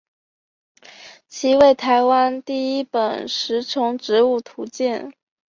[1.27, 5.13] 其为台湾第一本食虫植物图鉴。